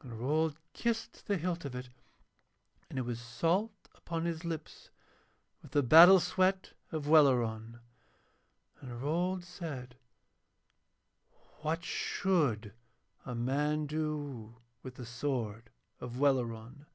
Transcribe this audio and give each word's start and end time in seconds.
And 0.00 0.18
Rold 0.18 0.56
kissed 0.72 1.26
the 1.26 1.36
hilt 1.36 1.66
of 1.66 1.74
it, 1.74 1.90
and 2.88 2.98
it 2.98 3.02
was 3.02 3.20
salt 3.20 3.90
upon 3.94 4.24
his 4.24 4.42
lips 4.42 4.88
with 5.60 5.72
the 5.72 5.82
battle 5.82 6.20
sweat 6.20 6.72
of 6.90 7.04
Welleran. 7.06 7.78
And 8.80 9.02
Rold 9.02 9.44
said: 9.44 9.96
'What 11.60 11.84
should 11.84 12.72
a 13.26 13.34
man 13.34 13.84
do 13.84 14.56
with 14.82 14.94
the 14.94 15.04
sword 15.04 15.68
of 16.00 16.18
Welleran?' 16.18 16.86